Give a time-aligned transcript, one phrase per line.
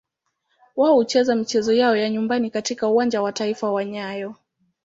[0.75, 4.35] Wao hucheza michezo yao ya nyumbani katika Uwanja wa Taifa wa nyayo.